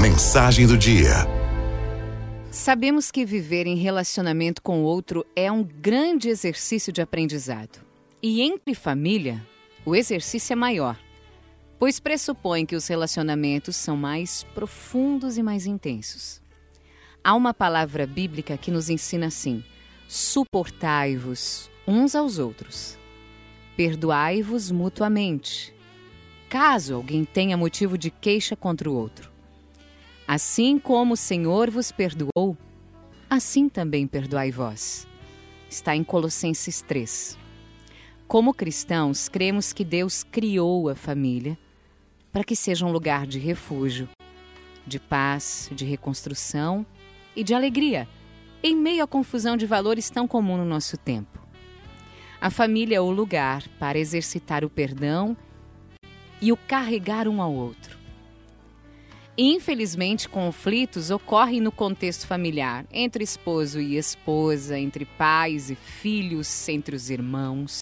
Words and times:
Mensagem 0.00 0.66
do 0.66 0.76
dia. 0.76 1.26
Sabemos 2.50 3.10
que 3.10 3.24
viver 3.24 3.66
em 3.66 3.76
relacionamento 3.76 4.60
com 4.60 4.80
o 4.80 4.84
outro 4.84 5.24
é 5.36 5.50
um 5.50 5.62
grande 5.62 6.28
exercício 6.28 6.92
de 6.92 7.00
aprendizado. 7.00 7.80
E 8.22 8.42
entre 8.42 8.74
família, 8.74 9.44
o 9.84 9.94
exercício 9.94 10.52
é 10.52 10.56
maior, 10.56 10.98
pois 11.78 12.00
pressupõe 12.00 12.66
que 12.66 12.74
os 12.74 12.86
relacionamentos 12.86 13.76
são 13.76 13.96
mais 13.96 14.44
profundos 14.54 15.38
e 15.38 15.42
mais 15.42 15.66
intensos. 15.66 16.40
Há 17.22 17.34
uma 17.34 17.54
palavra 17.54 18.06
bíblica 18.06 18.56
que 18.56 18.70
nos 18.70 18.90
ensina 18.90 19.26
assim: 19.26 19.62
suportai-vos 20.08 21.70
uns 21.86 22.14
aos 22.16 22.38
outros, 22.38 22.98
perdoai-vos 23.76 24.70
mutuamente, 24.70 25.72
caso 26.48 26.96
alguém 26.96 27.24
tenha 27.24 27.56
motivo 27.56 27.96
de 27.96 28.10
queixa 28.10 28.56
contra 28.56 28.90
o 28.90 28.94
outro. 28.94 29.31
Assim 30.26 30.78
como 30.78 31.14
o 31.14 31.16
Senhor 31.16 31.70
vos 31.70 31.90
perdoou, 31.90 32.56
assim 33.28 33.68
também 33.68 34.06
perdoai 34.06 34.50
vós. 34.50 35.06
Está 35.68 35.96
em 35.96 36.04
Colossenses 36.04 36.80
3. 36.82 37.38
Como 38.28 38.54
cristãos, 38.54 39.28
cremos 39.28 39.72
que 39.72 39.84
Deus 39.84 40.22
criou 40.22 40.88
a 40.88 40.94
família 40.94 41.58
para 42.32 42.44
que 42.44 42.56
seja 42.56 42.86
um 42.86 42.92
lugar 42.92 43.26
de 43.26 43.38
refúgio, 43.38 44.08
de 44.86 44.98
paz, 44.98 45.68
de 45.72 45.84
reconstrução 45.84 46.86
e 47.36 47.44
de 47.44 47.52
alegria, 47.52 48.08
em 48.62 48.74
meio 48.74 49.04
à 49.04 49.06
confusão 49.06 49.56
de 49.56 49.66
valores 49.66 50.08
tão 50.08 50.26
comum 50.26 50.56
no 50.56 50.64
nosso 50.64 50.96
tempo. 50.96 51.40
A 52.40 52.48
família 52.48 52.96
é 52.96 53.00
o 53.00 53.10
lugar 53.10 53.66
para 53.78 53.98
exercitar 53.98 54.64
o 54.64 54.70
perdão 54.70 55.36
e 56.40 56.50
o 56.52 56.56
carregar 56.56 57.28
um 57.28 57.42
ao 57.42 57.52
outro. 57.52 57.91
Infelizmente, 59.36 60.28
conflitos 60.28 61.10
ocorrem 61.10 61.58
no 61.58 61.72
contexto 61.72 62.26
familiar, 62.26 62.84
entre 62.92 63.24
esposo 63.24 63.80
e 63.80 63.96
esposa, 63.96 64.78
entre 64.78 65.06
pais 65.06 65.70
e 65.70 65.74
filhos, 65.74 66.68
entre 66.68 66.94
os 66.94 67.08
irmãos. 67.08 67.80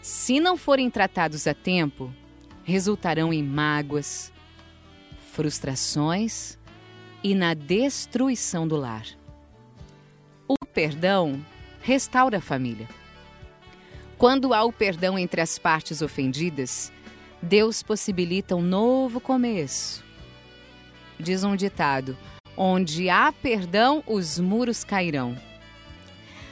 Se 0.00 0.40
não 0.40 0.56
forem 0.56 0.88
tratados 0.88 1.46
a 1.46 1.52
tempo, 1.52 2.10
resultarão 2.64 3.34
em 3.34 3.42
mágoas, 3.42 4.32
frustrações 5.32 6.58
e 7.22 7.34
na 7.34 7.52
destruição 7.52 8.66
do 8.66 8.76
lar. 8.76 9.06
O 10.48 10.56
perdão 10.64 11.44
restaura 11.82 12.38
a 12.38 12.40
família. 12.40 12.88
Quando 14.16 14.54
há 14.54 14.64
o 14.64 14.72
perdão 14.72 15.18
entre 15.18 15.42
as 15.42 15.58
partes 15.58 16.00
ofendidas, 16.00 16.90
Deus 17.42 17.82
possibilita 17.82 18.56
um 18.56 18.62
novo 18.62 19.20
começo 19.20 20.04
diz 21.18 21.44
um 21.44 21.56
ditado: 21.56 22.16
onde 22.56 23.08
há 23.08 23.32
perdão, 23.32 24.02
os 24.06 24.38
muros 24.38 24.84
cairão. 24.84 25.36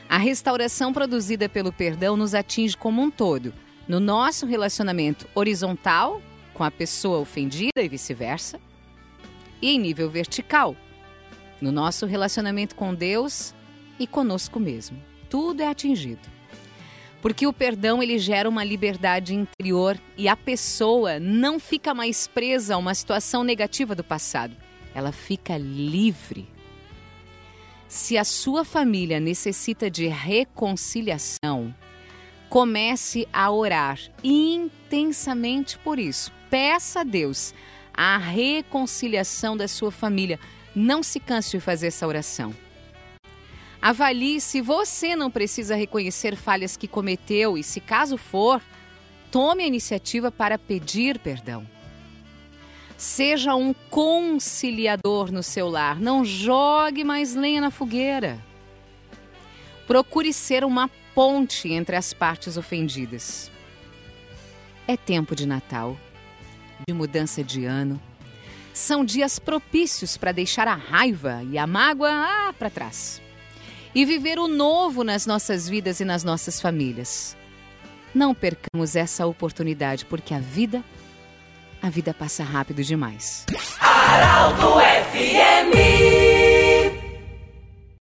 A 0.09 0.19
restauração 0.19 0.93
produzida 0.93 1.49
pelo 1.49 1.73
perdão 1.73 2.17
nos 2.17 2.35
atinge 2.35 2.77
como 2.77 3.01
um 3.01 3.11
todo, 3.11 3.53
no 3.89 3.99
nosso 3.99 4.47
relacionamento 4.47 5.27
horizontal, 5.35 6.21
com 6.53 6.63
a 6.63 6.71
pessoa 6.71 7.19
ofendida 7.19 7.81
e 7.83 7.89
vice-versa, 7.89 8.61
e 9.61 9.71
em 9.71 9.79
nível 9.79 10.11
vertical, 10.11 10.77
no 11.61 11.73
nosso 11.73 12.05
relacionamento 12.05 12.75
com 12.75 12.95
Deus 12.95 13.55
e 13.99 14.07
conosco 14.07 14.61
mesmo. 14.61 15.01
Tudo 15.31 15.63
é 15.63 15.69
atingido. 15.69 16.29
Porque 17.23 17.47
o 17.47 17.53
perdão 17.53 18.03
ele 18.03 18.19
gera 18.19 18.48
uma 18.48 18.65
liberdade 18.65 19.33
interior 19.33 19.97
e 20.19 20.27
a 20.27 20.37
pessoa 20.37 21.20
não 21.20 21.61
fica 21.61 21.95
mais 21.95 22.27
presa 22.27 22.75
a 22.75 22.78
uma 22.78 22.95
situação 22.97 23.45
negativa 23.45 23.95
do 23.95 24.03
passado. 24.03 24.56
Ela 24.92 25.12
fica 25.12 25.56
livre. 25.56 26.48
Se 27.87 28.19
a 28.19 28.25
sua 28.25 28.65
família 28.65 29.20
necessita 29.20 29.89
de 29.89 30.09
reconciliação, 30.09 31.73
comece 32.49 33.28
a 33.33 33.50
orar 33.53 34.00
intensamente 34.25 35.78
por 35.78 36.00
isso. 36.00 36.33
Peça 36.50 37.00
a 37.00 37.04
Deus 37.04 37.54
a 37.94 38.19
reconciliação 38.19 39.56
da 39.56 39.69
sua 39.69 39.93
família. 39.93 40.41
Não 40.75 41.04
se 41.04 41.21
canse 41.21 41.53
de 41.53 41.60
fazer 41.60 41.87
essa 41.87 42.06
oração. 42.06 42.53
Avalie 43.82 44.41
se 44.41 44.60
você 44.60 45.16
não 45.16 45.28
precisa 45.28 45.75
reconhecer 45.75 46.37
falhas 46.37 46.76
que 46.76 46.87
cometeu 46.87 47.59
e, 47.59 47.65
se 47.65 47.81
caso 47.81 48.16
for, 48.16 48.62
tome 49.28 49.65
a 49.65 49.66
iniciativa 49.66 50.31
para 50.31 50.56
pedir 50.56 51.19
perdão. 51.19 51.66
Seja 52.97 53.56
um 53.56 53.75
conciliador 53.91 55.32
no 55.32 55.42
seu 55.42 55.69
lar, 55.69 55.98
não 55.98 56.25
jogue 56.25 57.03
mais 57.03 57.34
lenha 57.34 57.60
na 57.60 57.72
fogueira. 57.72 58.38
Procure 59.84 60.32
ser 60.32 60.62
uma 60.62 60.88
ponte 61.12 61.72
entre 61.72 61.97
as 61.97 62.12
partes 62.12 62.56
ofendidas. 62.56 63.50
É 64.87 64.97
tempo 64.97 65.34
de 65.34 65.44
Natal, 65.44 65.98
de 66.87 66.94
mudança 66.94 67.42
de 67.42 67.65
ano. 67.65 68.00
São 68.72 69.04
dias 69.04 69.41
propícios 69.41 70.16
para 70.16 70.31
deixar 70.31 70.69
a 70.69 70.76
raiva 70.76 71.42
e 71.50 71.59
a 71.59 71.66
mágoa 71.66 72.10
ah, 72.10 72.54
para 72.56 72.71
trás 72.71 73.21
e 73.94 74.04
viver 74.04 74.38
o 74.38 74.48
novo 74.48 75.04
nas 75.04 75.26
nossas 75.26 75.69
vidas 75.69 76.00
e 76.00 76.04
nas 76.04 76.25
nossas 76.25 76.60
famílias. 76.60 77.36
Não 78.14 78.34
percamos 78.34 78.94
essa 78.94 79.26
oportunidade, 79.26 80.04
porque 80.04 80.34
a 80.34 80.38
vida, 80.38 80.82
a 81.80 81.88
vida 81.88 82.12
passa 82.12 82.44
rápido 82.44 82.82
demais. 82.82 83.47
FMI. 84.80 86.31